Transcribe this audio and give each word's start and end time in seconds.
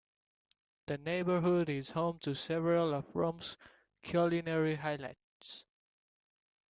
The 0.87 0.97
neighborhood 0.97 1.69
is 1.69 1.91
home 1.91 2.17
to 2.21 2.33
several 2.33 2.95
of 2.95 3.05
Rome's 3.15 3.55
culinary 4.01 4.73
highlights. 4.73 5.63